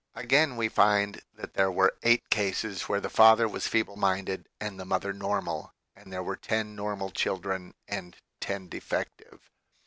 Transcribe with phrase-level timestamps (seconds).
[0.15, 4.79] Again, we find that there were eight cases where the father was feeble minded and
[4.79, 9.51] the mother normal, and there were ten normal children and ten defective.